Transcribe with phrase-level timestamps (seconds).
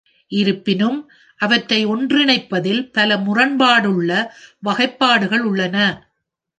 [0.31, 0.97] இருப்பினும்,
[1.39, 4.11] அவற்றை ஒன்றிணைப்பதில் பல முரண்பாடுள்ள
[4.65, 5.77] வகைப்பாடுகள் உள்ளன.